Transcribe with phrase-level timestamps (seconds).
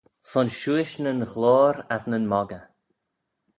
[0.29, 2.65] Son shiuish nyn ghloyr as nyn moggey.